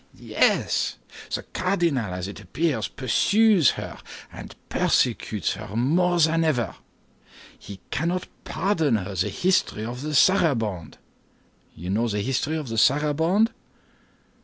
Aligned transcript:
"Yes. 0.15 0.95
The 1.35 1.43
cardinal, 1.43 2.11
as 2.11 2.27
it 2.27 2.39
appears, 2.39 2.87
pursues 2.87 3.69
her 3.77 3.99
and 4.33 4.55
persecutes 4.67 5.53
her 5.53 5.75
more 5.75 6.19
than 6.19 6.43
ever. 6.43 6.73
He 7.59 7.79
cannot 7.91 8.25
pardon 8.43 8.95
her 8.95 9.13
the 9.13 9.29
history 9.29 9.85
of 9.85 10.01
the 10.01 10.15
Saraband. 10.15 10.97
You 11.75 11.91
know 11.91 12.07
the 12.07 12.21
history 12.21 12.57
of 12.57 12.69
the 12.69 12.79
Saraband?" 12.79 13.51